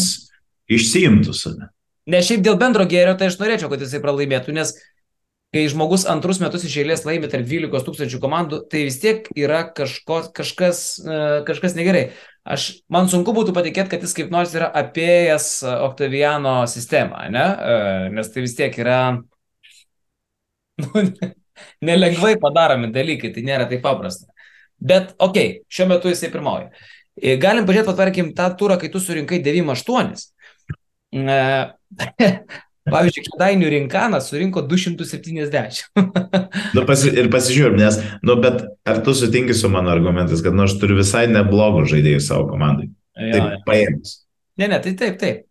[0.68, 1.70] išsiimtų save.
[2.10, 4.74] Ne šiaip dėl bendro gėrio, tai aš norėčiau, kad jisai pralaimėtų, nes
[5.54, 9.62] kai žmogus antrus metus iš eilės laimi tarp 12 tūkstančių komandų, tai vis tiek yra
[9.74, 12.10] kažko, kažkas, e, kažkas negerai.
[12.46, 15.48] Aš, man sunku būtų patikėti, kad jis kaip nors yra apėjęs
[15.86, 17.46] Octaviano sistemą, ne?
[17.46, 17.80] E,
[18.14, 19.00] Nes tai vis tiek yra
[20.82, 21.06] nu,
[21.88, 24.30] nelengvai padaromi dalykai, tai nėra taip paprasta.
[24.76, 26.70] Bet, okei, okay, šiuo metu jisai pirmauja.
[27.16, 30.12] E, Galim pažiūrėti, va, tarkim, tą turą, kai tu surinkai 9-8.
[31.16, 31.40] E,
[32.86, 35.80] Pavyzdžiui, Kėdainių rinkanas surinko 270.
[36.76, 40.68] Nu, pasi, ir pasižiūrėm, nes, nu, bet ar tu sutinki su mano argumentais, kad, nu,
[40.68, 42.92] aš turiu visai neblogų žaidėjų savo komandai.
[43.16, 44.12] Jo, Taip, paėmus.
[44.60, 45.42] Ne, ne, tai taip, taip.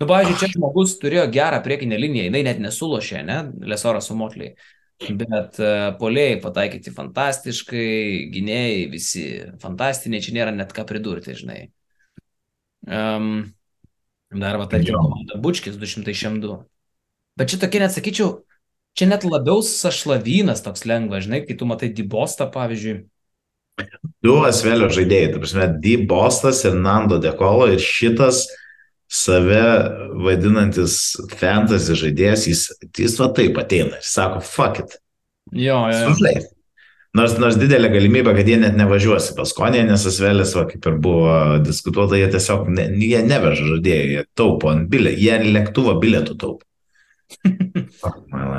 [0.00, 3.38] Nu, pavyzdžiui, čia žmogus turėjo gerą priekinę liniją, jinai net nesulošė, ne,
[3.68, 4.54] Lesoras su Motliai.
[5.12, 7.88] Bet uh, polėjai pataikyti fantastiškai,
[8.32, 9.24] gynėjai visi
[9.62, 11.58] fantastiniai, čia nėra net ką pridurti, žinai.
[12.84, 13.52] Um,
[14.32, 16.58] dar va, tarkim, komanda Bučkis 202.
[17.38, 18.44] Bet čia tokie, net sakyčiau,
[18.96, 23.02] čia net labiau sašlavynas toks lengvas, žinai, kai tu matai Dibostą, pavyzdžiui.
[24.24, 25.96] Du Asvelio žaidėjai, tai prasme, D.
[26.08, 28.44] Bostas ir Nando Dekolo ir šitas
[29.14, 29.60] save
[30.26, 30.96] vadinantis
[31.38, 32.64] fantasy žaidėjas, jis,
[32.98, 34.98] jis va taip ateina ir sako, fuck it.
[35.54, 36.10] Jo, jo.
[36.10, 36.50] Sužaist.
[37.14, 40.96] Nors, nors didelė galimybė, kad jie net nevažiuos į Paskonę, nes Asvelis, va, kaip ir
[40.98, 46.34] buvo diskutuota, jie tiesiog ne, jie neveža žaidėjų, jie taupo ant bilietų, jie lėktuvo bilietų
[46.42, 46.66] taupo.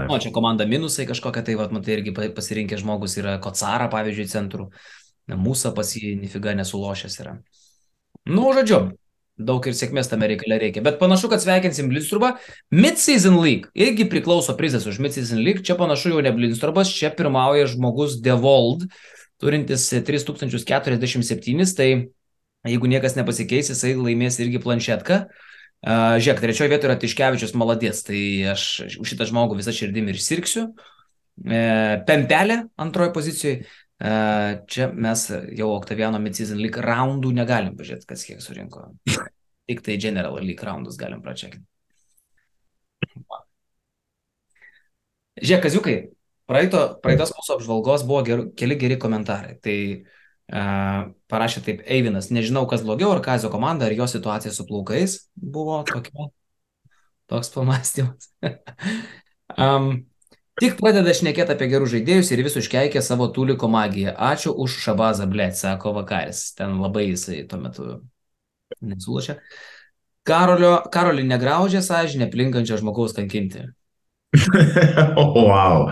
[0.09, 4.25] O čia komanda minusai kažkokia, tai vat, matai, irgi pa- pasirinkęs žmogus yra Kocara, pavyzdžiui,
[4.29, 4.69] centrų.
[5.31, 7.35] Mūsų pas jį nifiga nesulošęs yra.
[8.29, 8.79] Nu, žodžiu,
[9.35, 10.83] Daug ir sėkmės tame reikale reikia.
[10.83, 12.37] Bet panašu, kad sveikinsim Blindstrubą.
[12.71, 13.67] Mid-season league.
[13.75, 15.65] Irgi priklauso prizas už Mid-season league.
[15.65, 18.87] Čia panašu jau ne Blindstrubas, čia pirmauja žmogus Devold,
[19.43, 21.75] turintis 3047.
[21.75, 21.89] Tai
[22.71, 25.25] jeigu niekas nepasikeis, jisai laimės irgi planšetką.
[25.85, 28.19] Uh, žiūrėk, trečioje vietoje yra Tiškevičius maladės, tai
[28.55, 28.63] aš
[28.97, 30.69] už šitą žmogų visą širdimi ir sirksiu.
[31.43, 31.59] E,
[32.07, 33.65] Pempelė antroje pozicijoje.
[34.05, 35.21] Čia mes
[35.57, 38.91] jau Octaviano Mid-Season League raundų negalim pažiūrėti, kas kiek surinko.
[39.69, 41.65] Tik tai General League raundus galim pračekinti.
[45.35, 45.95] Žiūrėk, kaziukai,
[46.47, 49.57] praeito, praeitos mūsų apžvalgos buvo ger, keli geri komentarai.
[49.63, 54.67] Tai uh, parašė taip Eivinas, nežinau, kas blogiau, ar Kazio komanda, ar jo situacija su
[54.69, 56.29] plaukais buvo tokia,
[57.31, 58.29] toks pamastymas.
[59.57, 59.95] um,
[60.55, 64.13] Tik pradeda šnekėti apie gerus žaidėjus ir vis užkeikė savo tuliko magiją.
[64.15, 66.53] Ačiū už šabazą, blėt, sako vakaris.
[66.55, 67.87] Ten labai jisai tuo metu
[68.79, 69.35] nesulašė.
[70.25, 73.65] Karolio, Karolį negraužė sąžinę plinkančio žmogaus kankinti.
[75.19, 75.91] oh, wow.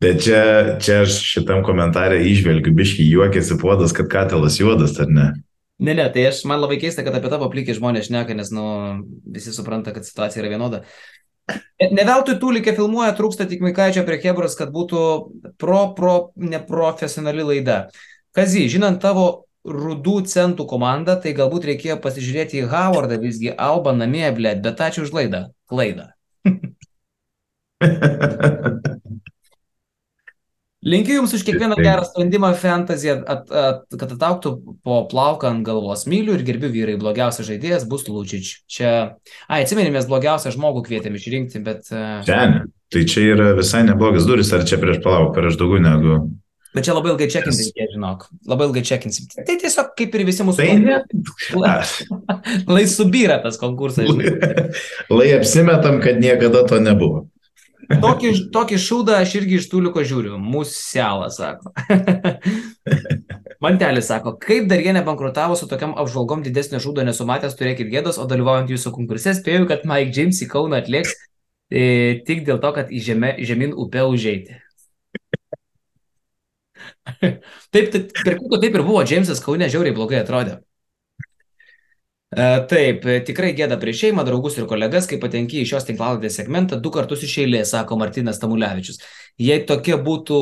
[0.00, 0.40] Bet čia,
[0.80, 5.28] čia aš šitam komentarė išvelgiu, biški juokėsi puodas, kad katilas juodas, ar ne?
[5.76, 8.66] Ne, ne, tai aš man labai keista, kad apie tavo plikį žmonės šneka, nes, nu,
[9.28, 10.80] visi supranta, kad situacija yra vienoda.
[10.80, 11.25] Ne
[12.08, 15.00] veltui Tulikė filmuoja, trūksta tik Mikaičio prie Hebros, kad būtų
[15.60, 17.78] pro, pro, neprofesionali laida.
[18.36, 24.28] Kazy, žinant tavo rudų centų komandą, tai galbūt reikėjo pasižiūrėti į Howardą, visgi Alba namie,
[24.36, 25.46] blėt, bet ačiū už laidą.
[25.70, 26.12] Klaidą.
[30.86, 34.52] Linkiu Jums už kiekvieną gerą sprendimą fantasy, at, at, at, kad atauktų
[34.86, 36.04] po plauką ant galvos.
[36.06, 36.94] Myliu ir gerbiu vyrai.
[37.00, 38.52] Blogiausias žaidėjas bus Lūčič.
[38.70, 38.92] Čia,
[39.50, 41.90] ai, atsimenėmės, blogiausią žmogų kvietėm išrinkti, bet...
[41.90, 42.40] Čia,
[42.94, 46.20] tai čia yra visai neblogas duris, ar čia prieš palauk, prieš daugiau negu...
[46.76, 48.26] Bet čia labai ilgai čekinti reikia, žinok.
[48.46, 49.30] Labai ilgai čekinsim.
[49.32, 50.60] Tai tiesiog kaip ir visi mūsų...
[50.60, 50.98] Tai ne.
[52.76, 54.12] Lai subyra tas konkursas.
[55.08, 57.24] Lai apsimetam, kad niekada to nebuvo.
[57.86, 60.40] Tokį, tokį šūdą aš irgi iš tuliko žiūriu.
[60.42, 61.72] Muselą, sako.
[63.64, 68.26] Mantelis sako, kaip dar jie nebankrutavo su tokiam apžvalgom didesnio žūdo nesumatęs, turėkit gėdos, o
[68.28, 71.14] dalyvaujant jūsų konkurse spėjau, kad Mike James į Kauną atlieks
[71.70, 74.58] e, tik dėl to, kad į žemė, žemyn upę užeiti.
[77.72, 80.58] taip, taip, per kuko taip ir buvo, Jamesas Kaune žiauriai blogai atrodė.
[82.34, 86.34] E, taip, e, tikrai gėda prieš šeimą, draugus ir kolegas, kai patenki į šios tinklaladės
[86.40, 88.98] segmentą du kartus iš eilės, sako Martinas Tamulevičius.
[89.38, 90.38] Jei tokia būtų,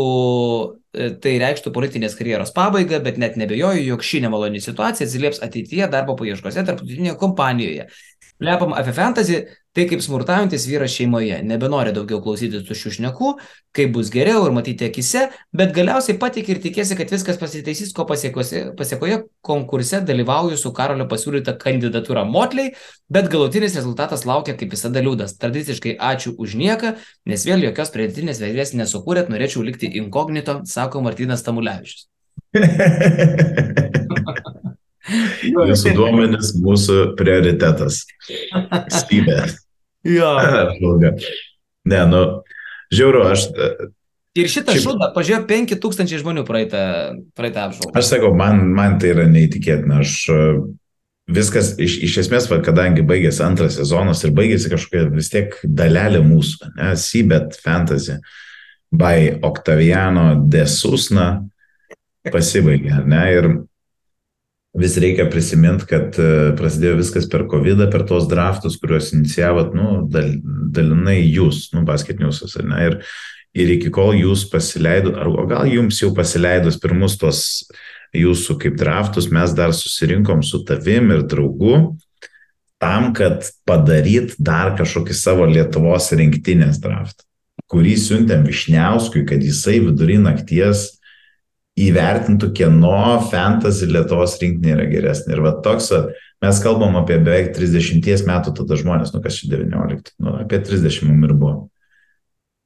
[0.96, 5.90] e, tai reikštų politinės karjeros pabaigą, bet net nebejoju, jog ši nemaloni situacija atsilieps ateityje
[5.92, 7.86] darbo paieškose tarptautinėje kompanijoje.
[8.40, 9.42] Lepam apie fantasy,
[9.74, 11.40] tai kaip smurtaujantis vyras šeimoje.
[11.46, 13.32] Nebenori daugiau klausyti tuščių šnekų,
[13.74, 18.06] kaip bus geriau ir matyti akise, bet galiausiai patik ir tikėsi, kad viskas pasitaisys, ko
[18.06, 22.74] pasiekoje konkurse dalyvauju su Karolio pasiūlyta kandidatūra Motliai,
[23.10, 25.34] bet galutinis rezultatas laukia kaip visada liūdas.
[25.42, 26.94] Tradiciškai ačiū už nieką,
[27.26, 32.06] nes vėl jokios pridėtinės vertės nesukūrėt, norėčiau likti inkognito, sako Martinas Tamulevičius.
[35.44, 38.04] Jūsų duomenys mūsų prioritetas.
[39.02, 39.42] Stybė.
[40.04, 40.32] Jo.
[41.84, 42.20] Ne, nu,
[42.88, 43.42] žiauru, aš.
[44.34, 44.86] Ir šitą šiaip...
[44.86, 46.84] šūdą pažiūrėjo 5000 žmonių praeitą,
[47.36, 47.92] praeitą apžvalgą.
[48.00, 49.98] Aš sakau, man, man tai yra neįtikėtina.
[50.00, 50.14] Aš
[51.30, 56.24] viskas, iš, iš esmės, va, kadangi baigėsi antras sezonas ir baigėsi kažkokia vis tiek dalelė
[56.24, 58.18] mūsų, ne, Sibet Fantasy
[58.94, 61.28] by Octaviano de Susna
[62.32, 63.50] pasibaigė, ne, ir
[64.74, 70.02] vis reikia prisiminti, kad e, prasidėjo viskas per COVID, per tos draftus, kuriuos inicijavot, nu,
[70.10, 70.32] dal,
[70.74, 72.80] dalinai jūs, nu, basket newsas, ar ne?
[72.88, 72.96] Ir,
[73.54, 77.44] ir iki kol jūs pasileidot, ar gal jums jau pasileidus pirmus tos
[78.14, 81.94] jūsų kaip draftus, mes dar susirinkom su tavim ir draugu
[82.82, 87.24] tam, kad padaryt dar kažkokį savo Lietuvos rinktinės draftą,
[87.70, 90.90] kurį siuntėm Višniauskui, kad jisai vidury nakties
[91.80, 95.34] įvertintų, kieno fantasy Lietuvos rinkinė yra geresnė.
[95.34, 95.90] Ir va toks,
[96.44, 101.08] mes kalbam apie beveik 30 metų tada žmonės, nu kas čia 19, nu apie 30
[101.08, 101.56] mum ir buvo.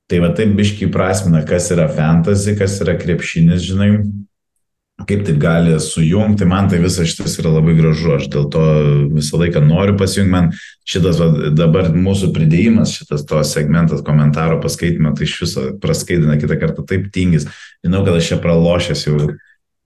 [0.08, 3.90] Tai va taip biškai prasmina, kas yra fantasy, kas yra krepšinis, žinai,
[5.06, 8.62] kaip taip gali sujungti, man tai visas šitas yra labai gražu, aš dėl to
[9.14, 10.48] visą laiką noriu pasijungti, man
[10.88, 16.58] šitas va, dabar mūsų pridėjimas, šitas to segmentas komentaro paskaitimo, tai iš viso praskaidina kitą
[16.58, 17.46] kartą taip tingis,
[17.86, 19.20] žinau, kad aš čia pralošęs jau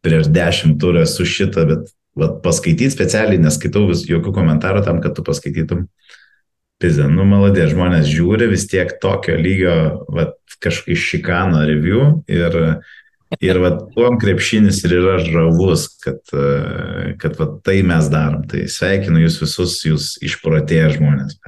[0.03, 5.17] prieš dešimt turę su šitą, bet va, paskaityti specialiai neskaitau vis jokių komentarų tam, kad
[5.19, 5.87] tu paskaitytum.
[6.83, 9.77] Pizė, nu maladė, žmonės žiūri vis tiek tokio lygio,
[10.11, 12.57] va, kažkokį šikano review ir
[13.41, 18.45] Ir va, tuom krepšinis ir yra žavus, kad, e, kad va, tai mes darom.
[18.51, 21.39] Tai sveikinu jūs visus, jūs išprotėję žmonės.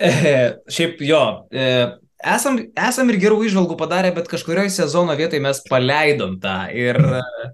[0.00, 0.36] E,
[0.72, 1.20] šiaip jo,
[1.52, 1.66] e,
[2.24, 2.56] esam,
[2.88, 6.56] esam ir gerų išvalgų padarę, bet kažkurioje sezono vietoje mes paleidom tą.
[6.72, 7.52] Ir, e,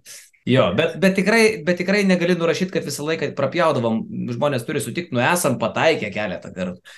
[0.55, 4.05] jo, bet, bet, tikrai, bet tikrai negali nurašyti, kad visą laiką prapjaudavom,
[4.37, 6.97] žmonės turi sutikti, nu esam pataikę keletą kartų.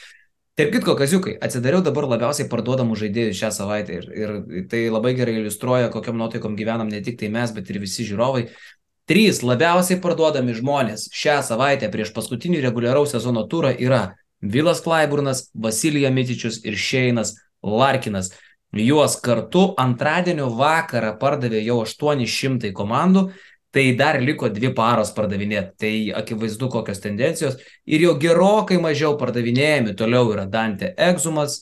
[0.58, 5.36] Taip kitko, kaziukai, atsidariau dabar labiausiai parduodamų žaidėjų šią savaitę ir, ir tai labai gerai
[5.38, 8.48] iliustruoja, kokiam nuotaikom gyvenam ne tik tai mes, bet ir visi žiūrovai.
[9.06, 14.00] Trys labiausiai parduodami žmonės šią savaitę prieš paskutinį reguliaraus sezono turą yra
[14.42, 18.32] Vilas Klaiburnas, Vasilija Mitičius ir Šeinas Larkinas.
[18.74, 23.28] Juos kartu antradienio vakarą pardavė jau 800 komandų
[23.70, 25.74] tai dar liko dvi paros pardavinėti.
[25.78, 27.58] Tai akivaizdu kokios tendencijos.
[27.86, 31.60] Ir jau gerokai mažiau pardavinėjami toliau yra Dante Egzumas,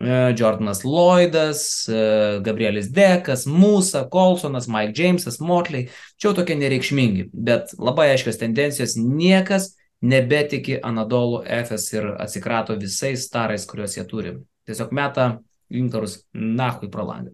[0.00, 2.02] e, Jordanas Lloydas, e,
[2.44, 5.88] Gabrielis Dekas, Musa, Colsonas, Mike Jamesas, Motley.
[6.16, 8.96] Čia jau tokie nereikšmingi, bet labai aiškios tendencijos.
[8.96, 14.36] Niekas nebetiki Anadolu FS ir atsikrato visais starais, kuriuos jie turi.
[14.64, 15.34] Tiesiog meta
[15.70, 17.32] inkarus nahui pro langą.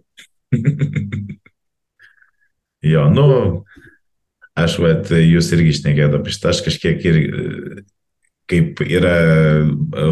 [2.93, 3.27] jo, nu,
[4.59, 7.19] Aš, vat, jūs irgi išnekėjote apie šitą, aš kažkiek ir
[8.51, 9.15] kaip yra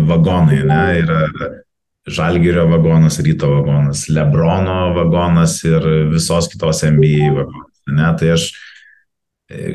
[0.07, 1.22] vagonai, ne, yra
[2.09, 7.74] Žalgirio vagonas, Ryto vagonas, Lebrono vagonas ir visos kitos NBA vagonas.
[7.88, 8.46] Ne, tai aš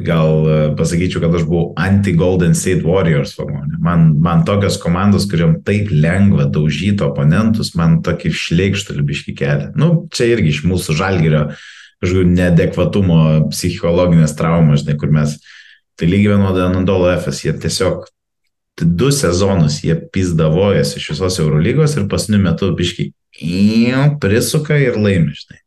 [0.05, 0.47] gal
[0.77, 3.77] pasakyčiau, kad aš buvau anti-Golden State Warriors vagonė.
[3.83, 9.71] Man, man tokios komandos, kuriuom taip lengva daužyti oponentus, man tokį šleikštulį biški kelia.
[9.77, 11.63] Nu, čia irgi iš mūsų Žalgirio uh,
[12.03, 13.19] kažkokių nedekvatumo,
[13.51, 15.37] psichologinės traumas, žinai, kur mes,
[15.99, 18.07] tai lygiai vienodai Anadolo FS, jie tiesiog
[18.81, 23.11] du sezonus jie pizdavojasi iš visos Eurolygos ir pasniu metu biški
[24.21, 25.61] prisuka ir laimi, žinai.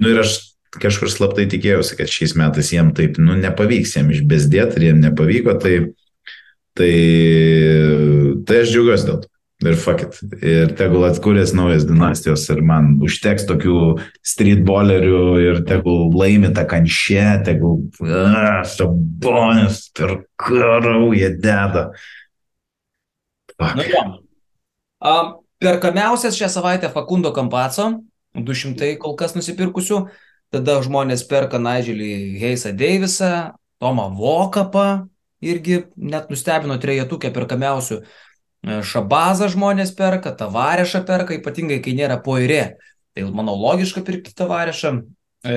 [0.00, 0.36] Nu ir aš
[0.80, 5.56] kažkur slaptai tikėjausi, kad šiais metais jiem taip, nu, nepavyks jiem išbesdėti ir jiem nepavyko,
[5.60, 5.74] tai,
[6.78, 6.92] tai,
[8.46, 9.29] tai aš džiaugiuosi dėl to.
[9.60, 10.16] Ir fuck it.
[10.40, 13.74] Ir tegul atskūrės naujas dinastijos ir man užteks tokių
[14.24, 17.82] streetballerių ir tegul laimi tą kanšę, tegul
[18.72, 21.90] sabonės per karau jie deda.
[23.52, 23.76] Fuck.
[23.76, 24.06] Nu, ja.
[25.04, 27.90] um, perkamiausias šią savaitę Fakundo Kampaco,
[28.32, 30.06] 200 kol kas nusipirkusių,
[30.56, 35.04] tada žmonės perka Nigelį Heisą Deivisą, Tomą Vokapą,
[35.44, 38.00] irgi net nustebino trejetukė perkamiausių.
[38.00, 38.29] E,
[38.64, 42.76] šabazą žmonės perka, tavarešą perka, ypatingai kai nėra poirė.
[43.16, 44.92] Tai manau logiška pirkti tavarešą.
[45.40, 45.56] E,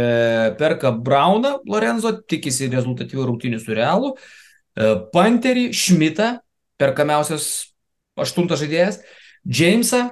[0.56, 4.14] perka Brauną Lorenzo, tikisi rezultatyvių rungtynių su Realu.
[4.16, 6.38] E, Panterį, Šmitą,
[6.80, 7.50] perkamiausias
[8.16, 9.02] aštuntas žaidėjas.
[9.44, 10.06] Jamesą,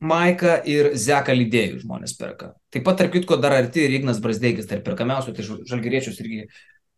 [0.00, 2.54] Maiką ir Zeką lydėjų žmonės perka.
[2.72, 6.48] Taip pat, tarp kitko, dar arti ir Ignas Brasdeikis, tarp perkamiausių, tai žalgeriečius irgi E,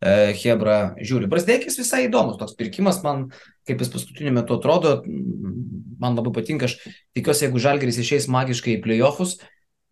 [0.03, 1.29] Hebra žiūri.
[1.31, 3.29] Brasdeikis visai įdomus toks pirkimas, man
[3.69, 4.97] kaip jis paskutiniu metu atrodo,
[6.03, 6.79] man labai patinka, aš
[7.15, 9.37] tikiuosi, jeigu Žalgeris išeis magiškai į playoffus,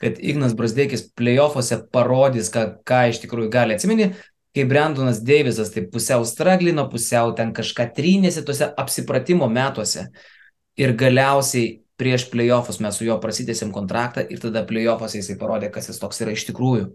[0.00, 3.76] kad Ignas Brasdeikis playoffuose parodys, ką, ką iš tikrųjų gali.
[3.76, 4.10] Atsimeni,
[4.56, 10.08] kai Brandonas Deivisas taip pusiau straglino, pusiau ten kažką trynėsi tuose apsipratimo metuose
[10.80, 15.90] ir galiausiai prieš playoffus mes su juo prasitėsim kontraktą ir tada playoffuose jisai parodė, kas
[15.90, 16.86] jis toks yra iš tikrųjų.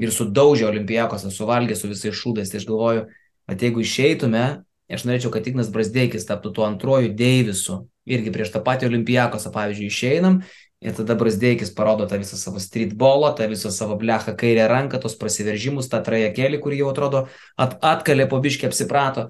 [0.00, 2.52] Ir sudaužė olimpijakos, suvalgė su visais šūdais.
[2.52, 3.04] Tai aš galvoju,
[3.48, 4.46] kad jeigu išeitume,
[4.88, 7.82] aš norėčiau, kad Ignas Brasdeikis taptų tuo antroju Deivisu.
[8.08, 10.40] Irgi prieš tą patį olimpijakosą, pavyzdžiui, išeinam
[10.80, 15.16] ir tada Brasdeikis parodo tą visą savo streetbolą, tą visą savo blechą kairę ranką, tos
[15.18, 17.24] prasiveržimus, tą trajekelį, kurį jau atrodo
[17.58, 19.26] at, atkalė po biškį apsiprato.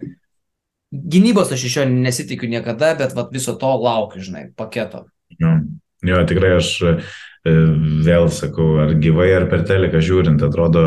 [0.93, 5.05] Gynybos aš iš jo nesitikiu niekada, bet vat, viso to laukiu, žinai, paketo.
[5.37, 5.59] Jo,
[6.09, 6.95] jo tikrai aš e,
[8.07, 10.87] vėl sakau, ar gyvai, ar per teleką žiūrint, atrodo,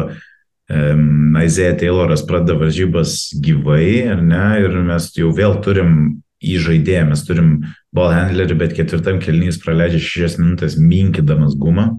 [0.72, 5.94] um, Aizėja Tayloras pradeda varžybas gyvai, ar ne, ir mes jau vėl turim
[6.42, 7.52] įžaidėją, mes turim
[7.94, 11.92] ball handlerį, bet ketvirtam kelnys praleidžia šešias minutės minkydamas gumą.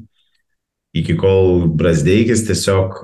[0.98, 2.98] Iki kol Brasdeikis tiesiog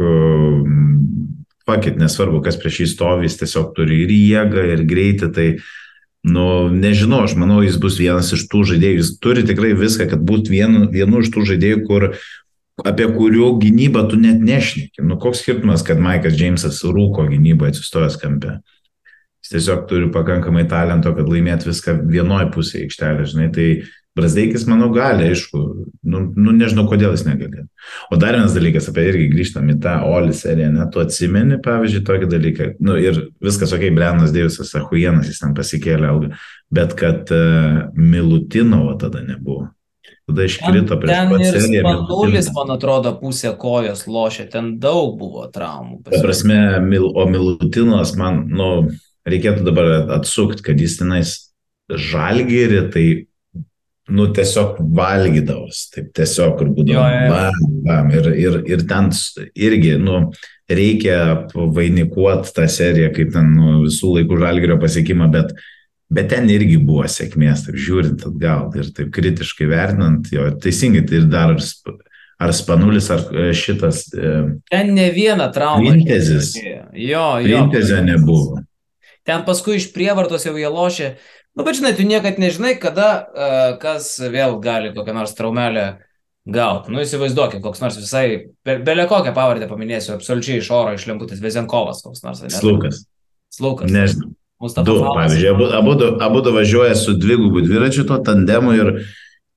[1.69, 5.47] pakit, nesvarbu, kas prieš jį stovi, jis tiesiog turi ir jėgą, ir greitį, tai,
[6.27, 10.25] nu, nežinau, aš manau, jis bus vienas iš tų žaidėjų, jis turi tikrai viską, kad
[10.25, 12.09] būtų vienu, vienu iš tų žaidėjų, kur
[12.87, 15.03] apie kurių gynybą tu net nešneki.
[15.05, 18.59] Nu, koks skirtumas, kad Maikas Džeimsas rūko gynyboje atsistojęs kampe.
[19.43, 23.69] Jis tiesiog turi pakankamai talento, kad laimėtų viską vienoje pusėje aikštelė, žinai, tai
[24.19, 25.61] Brasdeikis, manau, gali, aišku,
[26.11, 27.65] nu, nu nežinau, kodėl jis negali.
[28.11, 32.05] O dar vienas dalykas, apie irgi grįžtam į tą Oli seriją, ne, tu atsimeni, pavyzdžiui,
[32.09, 36.31] tokį dalyką, nu ir viskas, okei, okay, Brenas Deivisas, Ahujenas, jis ten pasikėlė algą,
[36.75, 39.71] bet kad uh, Milutinovo tada nebuvo.
[40.29, 41.83] Tada iškrito prieš Ten ir seriją.
[41.89, 46.03] Spanulis, man atrodo, pusę kojos lošė, ten daug buvo traumų.
[46.05, 48.69] Ta prasme, Mil, o Milutinas man, nu,
[49.29, 51.33] reikėtų dabar atsukti, kad jis tenais
[51.89, 53.07] žalgyrį, tai,
[54.09, 57.03] nu, tiesiog valgydavos, taip tiesiog, kur būdavo.
[57.33, 59.11] Bam, bam, ir, ir, ir ten
[59.55, 60.21] irgi, nu,
[60.69, 61.19] reikia
[61.55, 65.55] vainikuoti tą seriją kaip ten nu, visų laikų žalgyrio pasiekimą, bet,
[66.13, 71.23] bet ten irgi buvo sėkmės, taip žiūrint atgal ir taip kritiškai vertinant, jo, teisingai, tai
[71.23, 71.97] ir dar ar, sp-
[72.39, 74.35] ar Spanulis, ar e, šitas e,
[74.71, 75.91] Ten ne viena trauma.
[75.91, 76.55] Printezis.
[76.59, 77.45] Jo, jo.
[77.45, 78.63] Printezio nebuvo.
[79.29, 81.11] Ten paskui iš prievartos jau jie lošė.
[81.59, 85.87] Nu, bet žinai, tu niekad nežinai, kada uh, kas vėl gali kokią nors traumelę
[86.47, 86.93] gauti.
[86.95, 88.27] Nu, įsivaizduokit, koks nors visai,
[88.63, 92.45] be, belė kokią pavardę paminėsiu, absoliučiai iš oro, iš lemputės, Vezenkovas koks nors.
[92.47, 92.55] ane?
[92.55, 93.01] Slukas.
[93.51, 93.91] Slukas.
[93.91, 94.31] Nežinau.
[94.87, 98.93] Du, pavyzdžiui, abu, abu, abu du važiuoja su dvigubu dviračiu, to tandemu ir,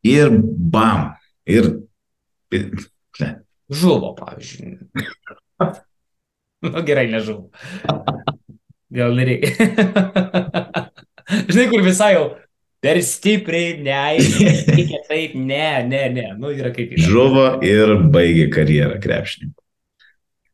[0.06, 0.34] ir
[0.74, 1.12] bam.
[1.50, 1.70] Ir,
[2.54, 2.68] ir
[3.22, 3.30] ne.
[3.70, 4.78] Žuvo, pavyzdžiui.
[6.66, 7.50] nu, gerai, nežuvo.
[8.90, 9.70] Gal nereikia.
[11.30, 12.26] Žinai, kur visai jau
[12.82, 13.98] per stipriai, ne,
[14.74, 16.28] reikia taip, ne, ne, ne.
[16.40, 17.10] Nu, yra kaip yra.
[17.10, 19.58] žuvo ir baigė karjerą krepšininkų.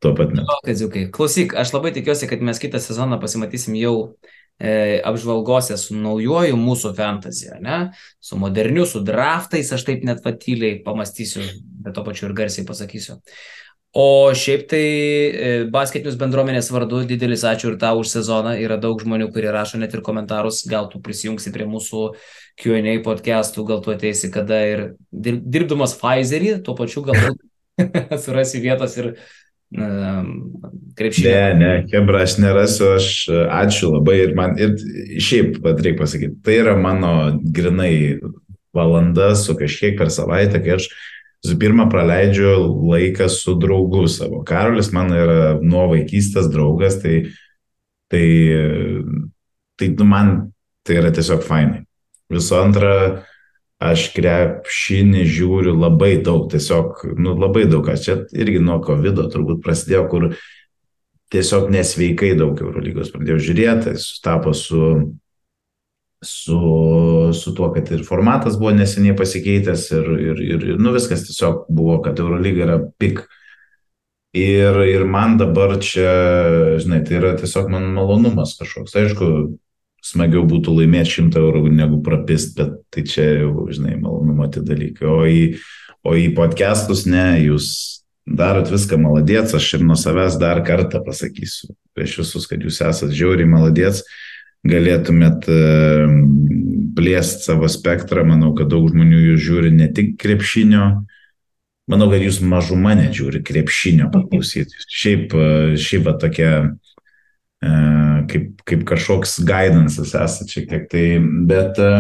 [0.04, 0.46] Tuo pat metu.
[0.46, 3.96] O, Kadziukai, klausyk, aš labai tikiuosi, kad mes kitą sezoną pasimatysim jau
[4.60, 7.80] e, apžvalgose su naujoju mūsų fantasy, ne?
[8.22, 11.48] Su moderniu, su draftais, aš taip net patyliai pamastysiu,
[11.86, 13.18] bet to pačiu ir garsiai pasakysiu.
[13.96, 18.58] O šiaip tai e, basketinius bendruomenės vardu didelis ačiū ir tau už sezoną.
[18.60, 22.04] Yra daug žmonių, kurie rašo net ir komentarus, gal tu prisijungsi prie mūsų
[22.62, 27.42] Q&A podcastų, gal tu ateisi kada ir dir- dirbdamas Pfizerį, tuo pačiu galbūt
[28.26, 29.14] surasi vietos ir
[29.72, 30.30] um,
[31.00, 31.32] krepšinio.
[31.32, 33.12] Ne, ne, Hebra, aš nerasiu, aš
[33.64, 34.76] ačiū labai ir man, ir
[35.22, 38.20] šiaip, pat reikia pasakyti, tai yra mano grinai
[38.78, 40.92] valanda su kažkiek per savaitę, kai aš
[41.46, 42.54] visų pirma praleidžiu
[42.92, 44.44] laiką su draugu savo.
[44.48, 47.28] Karolis man yra nuo vaikystės draugas, tai,
[48.12, 48.28] tai,
[49.78, 50.36] tai nu, man
[50.88, 51.84] tai yra tiesiog fainai.
[52.34, 52.94] Visų antra,
[53.84, 59.62] aš krepšinį žiūriu labai daug, tiesiog, nu, labai daug, aš čia irgi nuo COVID turbūt
[59.66, 60.30] prasidėjo, kur
[61.34, 64.82] tiesiog nesveikai daug Eurolygos pradėjau žiūrėti, sutapo su,
[66.22, 71.26] su, su tuo, kad ir formatas buvo neseniai pasikeitęs ir, ir, ir, ir nu, viskas
[71.28, 73.24] tiesiog buvo, kad Eurolyga yra pik.
[74.38, 76.10] Ir, ir man dabar čia,
[76.82, 78.96] žinai, tai yra tiesiog man malonumas kažkoks.
[79.00, 79.30] Aišku,
[80.06, 85.08] smagiau būtų laimėti 100 eurų negu prapist, bet tai čia jau, žinai, malonumo tie dalykai.
[85.10, 85.42] O į,
[86.06, 87.70] o į podcastus ne, jūs
[88.28, 93.16] darot viską maladėts, aš ir nuo savęs dar kartą pasakysiu prieš visus, kad jūs esate
[93.16, 94.04] žiauriai maladėts,
[94.66, 95.60] galėtumėt e,
[96.98, 100.88] plėsti savo spektrą, manau, kad daug žmonių jūs žiūri ne tik krepšinio,
[101.92, 104.82] manau, kad jūs mažuma nežiūri krepšinio paklausyti.
[104.88, 107.70] Šiaip, e, šiaip va tokia e,
[108.32, 111.06] kaip, kaip kažkoks guidances esate šiek tiek tai,
[111.50, 111.94] bet, e,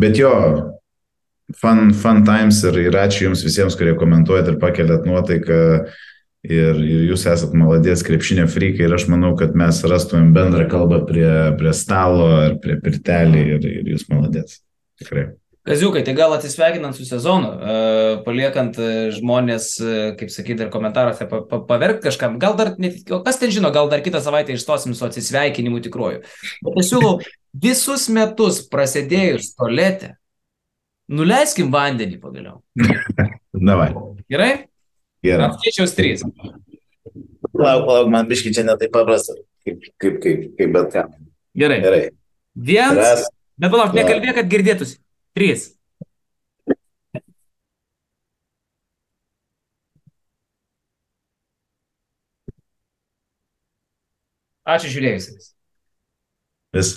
[0.00, 0.32] bet jo,
[1.60, 5.62] fun, fun times ir, ir ačiū Jums visiems, kurie komentuojat ir pakeliat nuotaiką.
[6.46, 11.00] Ir, ir jūs esat maladės krepšinio frikai ir aš manau, kad mes rastumėm bendrą kalbą
[11.08, 14.60] prie, prie stalo ar prie pirtelį ir, ir jūs maladės.
[15.00, 15.32] Tikrai.
[15.66, 17.78] Kaziukai, tai gal atsisveikinant su sezonu, e,
[18.22, 23.00] paliekant e, žmonės, e, kaip sakyti, dar komentaruose pa, pa, paverk kažkam, gal dar, net,
[23.10, 26.22] kas ten žino, gal dar kitą savaitę išstosim su atsisveikinimu tikruoju.
[26.68, 27.16] Bet aš siūlau
[27.66, 30.12] visus metus prasidėjus tolete,
[31.10, 32.62] nuleiskim vandenį pagaliau.
[33.72, 33.90] Davai.
[34.30, 34.52] Gerai?
[35.26, 35.48] Gerai.
[35.50, 36.24] Apskaičiaus trys.
[37.56, 39.34] Lauk, lauk, man biškai čia netai paprasta.
[39.66, 41.06] Kaip, kaip, kaip, kaip bet ką.
[41.58, 41.80] Gerai.
[41.82, 42.02] Gerai.
[42.54, 43.00] Vienas.
[43.00, 43.24] Ras.
[43.56, 45.00] Bet palauk, nekalbėk, kad girdėtųsi.
[45.36, 45.72] Trys.
[54.66, 55.52] Ačiū žiūrėjusiais.
[56.74, 56.96] Vis.